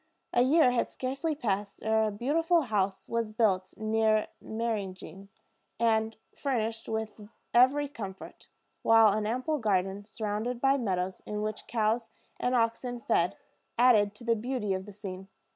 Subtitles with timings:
[0.33, 5.29] A year had scarcely passed ere a beautiful house was built near Meyringen,
[5.79, 8.47] and furnished with every comfort;
[8.81, 12.09] while an ample garden, surrounded by meadows, in which cows
[12.39, 13.37] and oxen fed,
[13.77, 15.27] added to the beauty of the scene.